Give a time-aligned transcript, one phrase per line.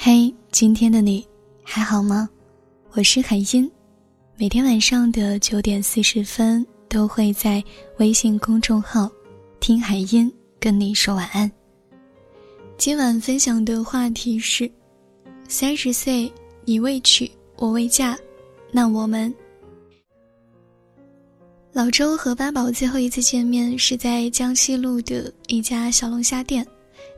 [0.00, 1.26] 嘿，今天的你
[1.64, 2.30] 还好吗？
[2.92, 3.68] 我是海音，
[4.36, 7.62] 每天晚上的九点四十分都会在
[7.98, 9.10] 微信公众号
[9.58, 11.50] “听海音”跟你说晚安。
[12.76, 14.70] 今晚分享的话题是：
[15.48, 16.32] 三十岁
[16.64, 18.16] 你未娶我未嫁，
[18.70, 19.34] 那我们……
[21.72, 26.64] 老周和八宝最后一次见面是在江西路的一家小龙虾店，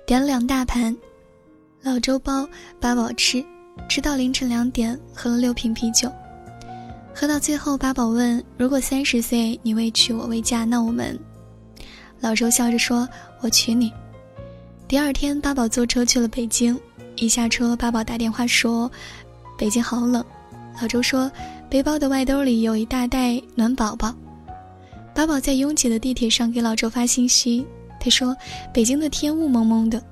[0.07, 0.97] 点了两大盘。
[1.83, 2.47] 老周包
[2.79, 3.43] 八宝吃，
[3.89, 6.13] 吃到凌晨两点，喝了六瓶啤酒。
[7.15, 11.19] 喝到最后，八宝问：“如果三十岁你未娶我未嫁，那我们？”
[12.21, 13.09] 老周笑着说
[13.41, 13.91] ：“我娶你。”
[14.87, 16.79] 第二天，八宝坐车去了北京。
[17.17, 18.91] 一下车，八宝打电话说
[19.57, 20.23] ：“北京好冷。”
[20.83, 21.33] 老周说
[21.71, 24.15] ：“背包的外兜里有一大袋暖宝宝。”
[25.15, 27.67] 八宝在拥挤的地铁上给老周发信息，
[27.99, 28.37] 他说
[28.71, 30.03] ：“北京的天雾蒙蒙的。”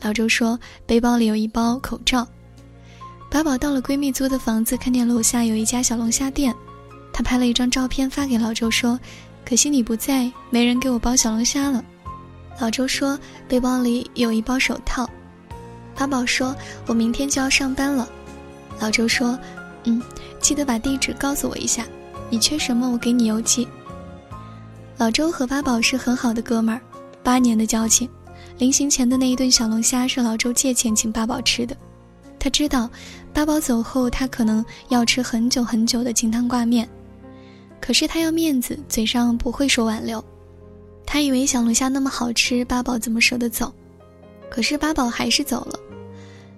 [0.00, 2.26] 老周说：“背包里有一包口罩。”
[3.30, 6.54] 八宝到了闺蜜租的房子，看见楼下有一家小龙虾店，
[7.12, 8.98] 她拍了一张照片发给老周说
[9.44, 11.84] ：“可惜你不在，没人给我包小龙虾了。”
[12.60, 15.08] 老周说：“背包里有一包手套。”
[15.96, 16.54] 八宝说
[16.86, 18.08] ：“我明天就要上班了。”
[18.78, 19.38] 老周说
[19.84, 20.00] ：“嗯，
[20.40, 21.84] 记得把地址告诉我一下，
[22.30, 23.66] 你缺什么我给你邮寄。”
[24.98, 26.80] 老周和八宝是很好的哥们儿，
[27.22, 28.08] 八年的交情。
[28.58, 31.76] 临行前的那一顿小龙虾是老周借钱请八宝吃的，
[32.38, 32.88] 他知道
[33.34, 36.88] 八宝走后他可能要吃很久很久的清汤挂面，
[37.80, 40.24] 可是他要面子，嘴上不会说挽留。
[41.04, 43.72] 他以为小龙虾那么好吃，八宝怎么舍得走？
[44.48, 45.78] 可是八宝还是走了。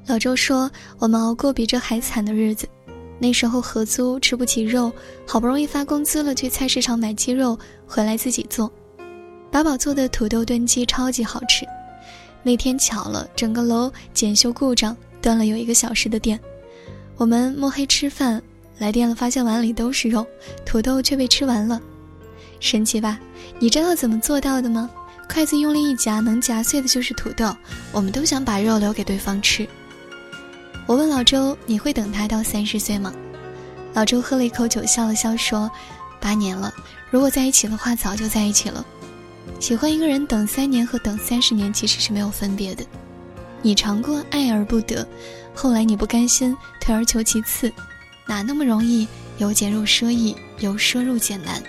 [0.07, 2.67] 老周说：“我们熬过比这还惨的日子，
[3.19, 4.93] 那时候合租吃不起肉，
[5.27, 8.71] 好不容易发工资了，去菜市场买鸡肉回来自己做。
[9.51, 11.67] 八宝做的土豆炖鸡超级好吃。”
[12.43, 16.39] 那天巧了，整个楼检修故障，断了有一个小时的电。
[17.17, 18.41] 我们摸黑吃饭，
[18.79, 20.27] 来电了，发现碗里都是肉，
[20.65, 21.81] 土豆却被吃完了，
[22.61, 23.19] 神奇吧？
[23.59, 24.89] 你知道怎么做到的吗？
[25.29, 27.55] 筷子用力一夹，能夹碎的就是土豆。
[27.93, 29.69] 我们都想把肉留给对方吃。
[30.87, 33.13] 我问老周：“你会等他到三十岁吗？”
[33.93, 35.71] 老周喝了一口酒，笑了笑说
[36.19, 36.73] ：“八年了，
[37.11, 38.83] 如果在一起的话，早就在一起了。”
[39.61, 42.85] 喜欢一个人等三年和等三十年其实是没有分别的。
[43.61, 45.07] 你尝过爱而不得，
[45.55, 47.73] 后来你不甘心，退而求其次，
[48.27, 49.07] 哪那么容易？
[49.39, 51.63] 由俭入奢易，由奢入俭难。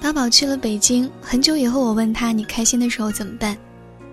[0.00, 3.56] 八宝去了北京，很久以后我问他：“你开心的时候怎么办？”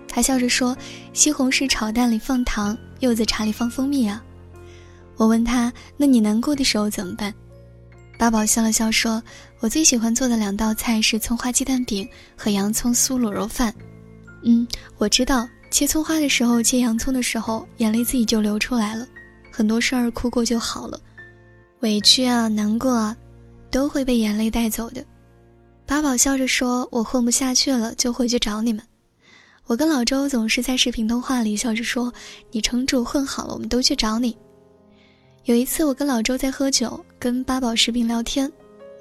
[0.08, 0.76] 他笑着说
[1.14, 4.22] ：“西红柿炒蛋里放糖，柚子茶里放蜂蜜啊。”
[5.16, 7.32] 我问他：“那你难过的时候怎么办？”
[8.18, 9.22] 八宝笑了笑说
[9.60, 13.74] ：“我最喜欢做的两道菜是葱花鸡蛋饼和洋葱酥卤肉饭。
[14.42, 14.66] 嗯，
[14.96, 19.06] 我知道切葱花的时候，切洋葱的时候，眼泪自己就流出来了。
[19.52, 20.98] 很多事儿哭过就好了，
[21.80, 23.16] 委屈啊、难过啊，
[23.70, 25.04] 都会被眼泪带走的。”
[25.84, 28.82] 八宝笑着说：“我混不下去了，就回去找你们。”
[29.66, 32.12] 我跟老周总是在视频通话里笑着说
[32.50, 34.36] ：“你撑住，混好了，我们都去找你。”
[35.44, 38.50] 有一次，我跟老周在喝酒，跟八宝视频聊天。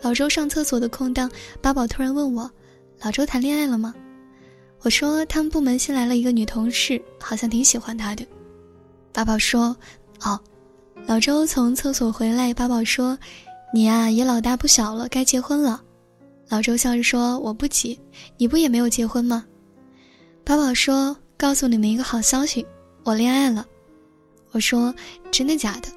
[0.01, 1.29] 老周上厕所的空档，
[1.61, 2.49] 八宝突然问我
[3.01, 3.93] ：“老周谈恋爱了吗？”
[4.81, 8.25] 我说：“他们部门新来了一个女同事，好像挺喜欢他的。”
[9.11, 9.75] 八宝说
[10.23, 10.39] ：“哦。”
[11.07, 13.17] 老周从厕所回来，八宝说
[13.73, 15.81] ：“你呀，也老大不小了，该结婚了。”
[16.49, 17.99] 老周笑着说：“我不急，
[18.37, 19.45] 你不也没有结婚吗？”
[20.43, 22.65] 八宝说：“告诉你们一个好消息，
[23.03, 23.65] 我恋爱了。”
[24.51, 24.93] 我说
[25.31, 25.89] ：“真的假的？”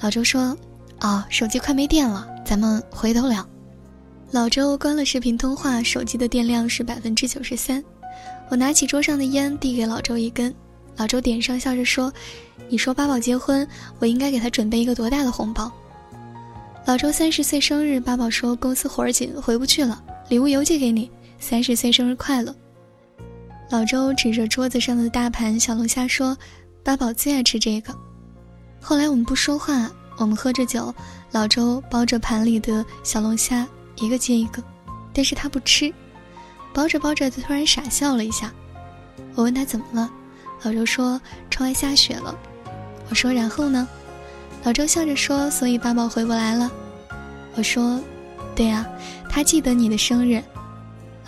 [0.00, 0.56] 老周说
[1.04, 3.46] ：“哦，手机快没电了，咱们回头聊。”
[4.32, 7.84] 老周关了视频通话，手机的电量是百分之九十三。
[8.48, 10.52] 我拿起桌上的烟，递给老周一根。
[10.96, 12.10] 老周点上，笑着说
[12.70, 15.70] ：“你说八宝结婚，我应该给他准备一个多大的红包？”
[16.86, 22.54] 老周三十岁生日，八宝说公司活儿紧，回不去了，礼物邮寄给你，三十岁生日快乐。
[23.68, 26.34] 老周指着桌子上的大盘小龙虾说
[26.82, 27.94] ：“八宝最爱吃这个。”
[28.80, 30.94] 后来我们不说话，我们喝着酒，
[31.32, 33.66] 老周包着盘里的小龙虾，
[33.96, 34.62] 一个接一个，
[35.12, 35.92] 但是他不吃，
[36.72, 38.52] 包着包着，他突然傻笑了一下。
[39.34, 40.10] 我问他怎么了，
[40.62, 41.20] 老周说
[41.50, 42.36] 窗外下雪了。
[43.10, 43.88] 我说然后呢？
[44.62, 46.70] 老周笑着说，所以八宝回不来了。
[47.54, 48.00] 我说，
[48.54, 48.86] 对呀，
[49.28, 50.42] 他记得你的生日。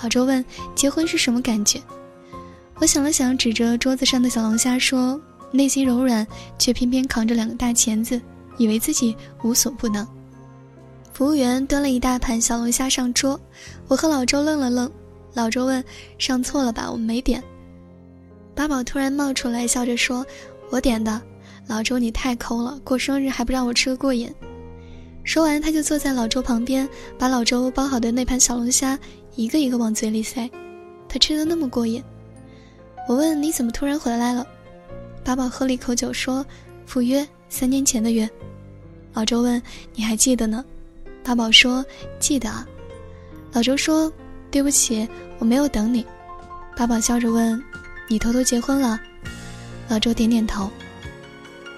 [0.03, 0.45] 老周问
[0.75, 1.83] 结婚是什么感觉？
[2.77, 5.21] 我想了想，指着桌子上的小龙虾说。
[5.53, 6.27] 内心柔软，
[6.59, 8.21] 却偏偏扛着两个大钳子，
[8.59, 10.07] 以为自己无所不能。
[11.13, 13.41] 服务员端了一大盘小龙虾上桌，
[13.89, 14.91] 我和老周愣了愣。
[15.33, 15.83] 老周问
[16.19, 16.91] ：“上错了吧？
[16.91, 17.43] 我们没点。”
[18.55, 20.25] 八宝突然冒出来，笑着说
[20.71, 21.21] ：“我点的。”
[21.69, 24.33] 老周你太抠了，过生日还不让我吃个过瘾。”
[25.25, 26.89] 说完，他就坐在老周旁边，
[27.19, 28.99] 把老周包好的那盘小龙虾
[29.35, 30.49] 一个一个往嘴里塞，
[31.09, 32.03] 他吃的那么过瘾。
[33.09, 34.47] 我问：“你怎么突然回来了？”
[35.25, 36.47] 八宝喝了一口酒说
[36.87, 37.27] ：“赴约，
[37.57, 38.29] 三年前的约。”
[39.15, 39.63] 老周问
[39.97, 40.63] ：“你还记得呢？”
[41.25, 41.83] 八宝说
[42.21, 42.69] ：“记得。”啊。
[43.55, 44.13] 老周说
[44.53, 45.09] ：“对不起，
[45.39, 46.05] 我没有等你。”
[46.77, 47.63] 八宝笑着问
[48.09, 49.01] ：“你偷偷结婚了？”
[49.89, 50.71] 老周点点头。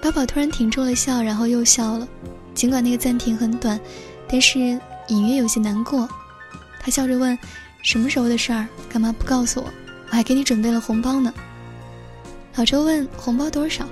[0.03, 2.09] 八宝突然停住了笑，然后又笑了，
[2.55, 3.79] 尽管那个暂停很短，
[4.27, 4.59] 但是
[5.07, 6.09] 隐约有些难过。
[6.81, 7.39] 他笑着问
[7.83, 8.67] ：“什么时候的事儿？
[8.89, 9.67] 干嘛不告诉我？
[10.11, 11.33] 我还给你准备了红包呢。”
[12.57, 13.87] 老周问：“红包多少？”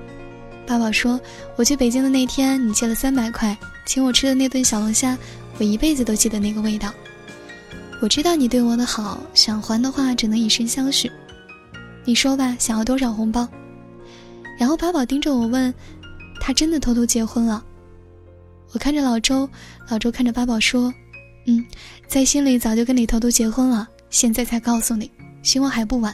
[0.67, 1.19] 八宝说
[1.57, 5.17] ：“我去北京的那天，你借了三百块，请我吃的那顿小龙虾，
[5.59, 6.93] 我一辈子都记得那个味道。
[8.03, 11.11] 我知道你对我的好，想还的话只能以身相许。
[12.05, 13.49] 你说吧，想要多少红包？”
[14.59, 15.73] 然后八宝盯着我问
[16.41, 17.65] ：“他真的偷偷结婚了？”
[18.75, 19.49] 我看着老周，
[19.89, 20.93] 老周看着八宝说
[21.47, 21.65] ：“嗯，
[22.09, 25.09] 在心里早就跟你偷偷结婚了，现在才告诉你，
[25.43, 26.13] 希望还不晚。”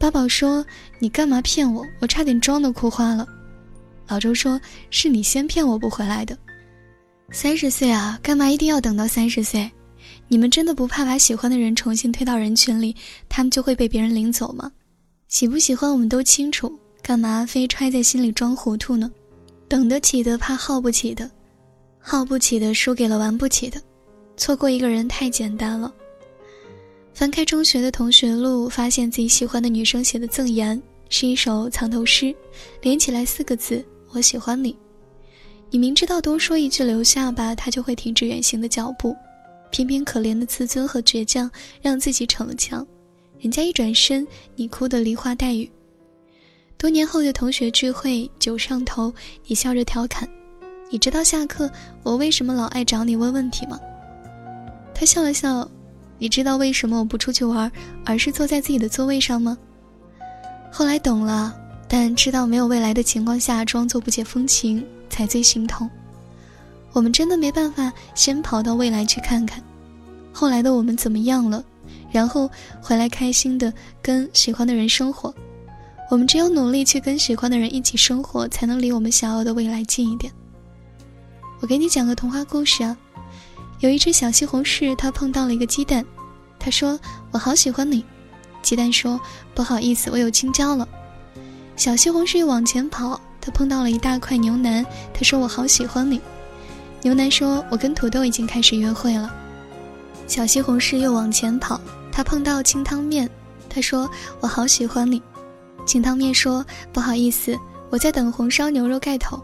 [0.00, 0.64] 八宝说
[0.98, 1.86] ：“你干嘛骗我？
[1.98, 3.28] 我差点妆都哭花了。”
[4.08, 4.58] 老周说
[4.88, 6.36] ：“是你先骗我不回来的。
[7.30, 9.70] 三十岁啊，干嘛一定要等到三十岁？
[10.26, 12.96] 你们真的不怕把喜欢的人重新推到人群里，
[13.28, 14.72] 他们就会被别人领走吗？
[15.28, 16.72] 喜不喜欢我们都清楚，
[17.02, 19.10] 干嘛非揣在心里装糊涂呢？
[19.68, 21.30] 等得起的怕耗不起的，
[21.98, 23.78] 耗不起的输给了玩不起的，
[24.38, 25.92] 错过一个人太简单了。”
[27.12, 30.80] 翻开中学的同学录，发现自己喜欢的女生写的赠言
[31.10, 32.34] 是一首藏头诗，
[32.80, 34.74] 连起来四个字：“我喜欢你。”
[35.70, 39.14] 你明知道多说一句留下吧，他就会停止远行的脚步，
[39.70, 41.50] 偏偏可怜的自尊和倔强
[41.82, 42.86] 让自己逞了强，
[43.38, 45.70] 人家一转身，你哭得梨花带雨。
[46.78, 49.12] 多年后的同学聚会，酒上头，
[49.46, 50.26] 你笑着调侃
[50.90, 51.70] ：“你知道下课
[52.02, 53.78] 我为什么老爱找你问问题吗？”
[54.94, 55.70] 他笑了笑。
[56.20, 57.72] 你知道为什么我不出去玩，
[58.04, 59.56] 而是坐在自己的座位上吗？
[60.70, 61.52] 后来懂了，
[61.88, 65.90] 但知道没有未来的情况下装作不解风情才最心痛。
[66.92, 69.62] 我们真的没办法先跑到未来去看看，
[70.30, 71.64] 后来的我们怎么样了，
[72.12, 72.50] 然后
[72.82, 73.72] 回来开心的
[74.02, 75.34] 跟喜欢的人生活。
[76.10, 80.30] 我们只有努力去跟喜欢的人一起生活，才能离我们想要的未来近一点。
[81.60, 82.96] 我给你讲个童话故事啊。
[83.80, 86.04] 有一只小西红柿，它碰到了一个鸡蛋，
[86.58, 87.00] 它说
[87.32, 88.04] ：“我好喜欢你。”
[88.60, 89.18] 鸡蛋说
[89.54, 90.86] ：“不好意思，我有青椒了。”
[91.76, 94.84] 小西红柿又往前跑，它碰到了一大块牛腩，
[95.14, 96.20] 它说：“我好喜欢你。”
[97.00, 99.34] 牛腩说：“我跟土豆已经开始约会了。”
[100.28, 101.80] 小西红柿又往前跑，
[102.12, 103.28] 它碰到清汤面，
[103.70, 104.06] 它说
[104.40, 105.22] ：“我好喜欢你。”
[105.86, 106.62] 清汤面说
[106.92, 109.42] ：“不好意思，我在等红烧牛肉盖头。”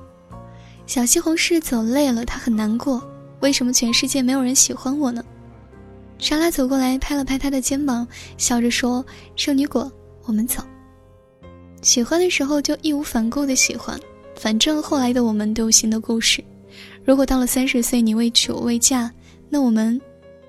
[0.86, 3.02] 小西红柿走累了，它很难过。
[3.46, 5.24] 为什么全世界没有人喜欢我呢？
[6.18, 8.04] 莎拉走过来，拍了拍他的肩膀，
[8.36, 9.06] 笑着说
[9.36, 9.88] ：“圣女果，
[10.24, 10.64] 我们走。
[11.80, 13.96] 喜欢的时候就义无反顾的喜欢，
[14.34, 16.42] 反正后来的我们都有新的故事。
[17.04, 19.08] 如果到了三十岁你未娶我未嫁，
[19.48, 20.00] 那我们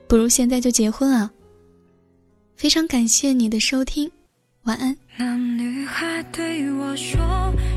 [0.07, 1.31] 不如现在就结婚啊！”
[2.57, 4.11] 非常感谢你的收听，
[4.63, 4.97] 晚安。
[5.17, 7.19] 那女孩对我说：“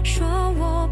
[0.02, 0.26] 说
[0.58, 0.88] 我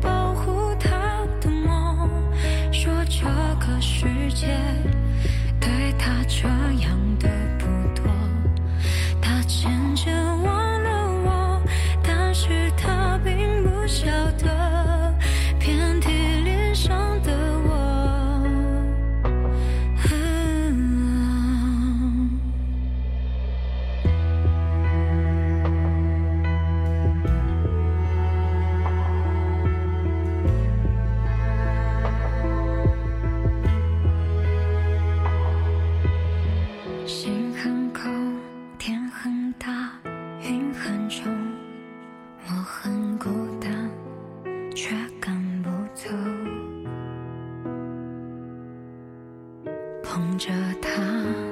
[50.08, 50.50] 捧着
[50.80, 51.47] 它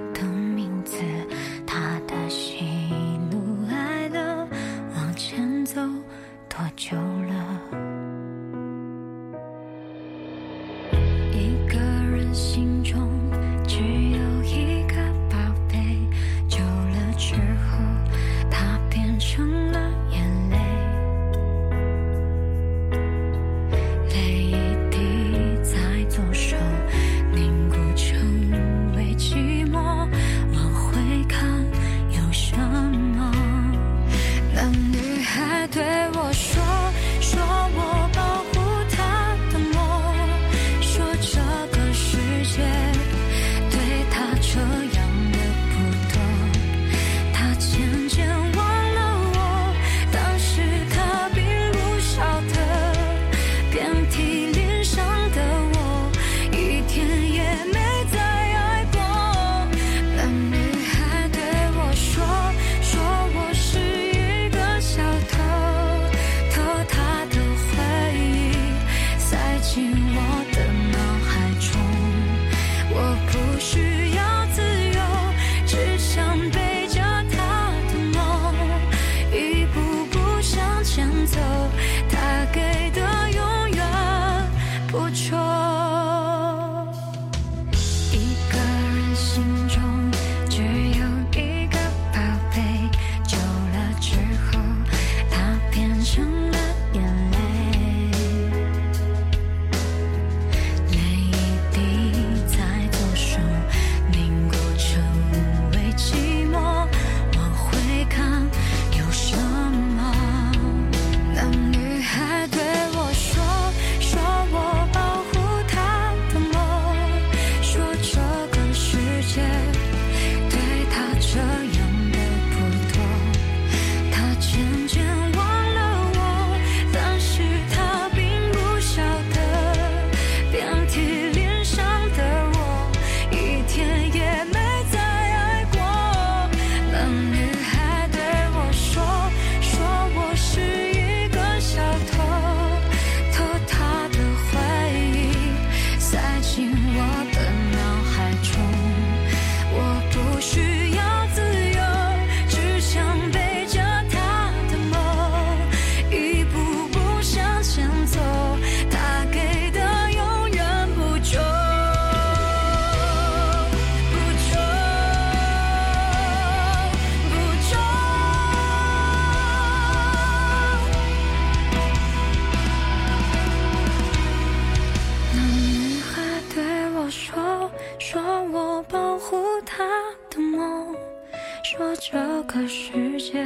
[182.56, 183.44] 的世界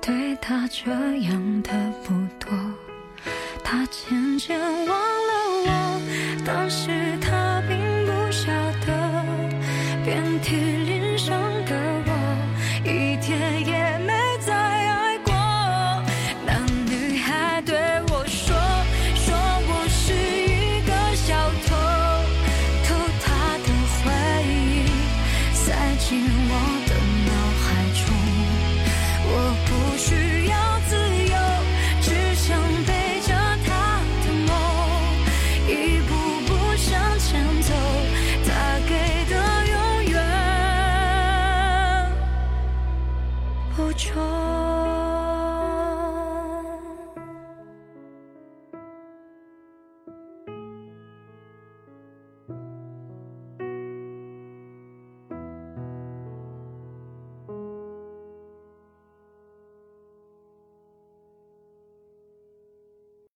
[0.00, 1.70] 对他这样的
[2.02, 2.50] 不多，
[3.62, 5.32] 他渐渐忘了
[5.66, 6.02] 我，
[6.44, 6.90] 但是
[7.20, 8.50] 他并不晓
[8.84, 8.88] 得，
[10.04, 11.76] 遍体鳞伤的
[12.06, 12.10] 我，
[12.84, 13.79] 一天也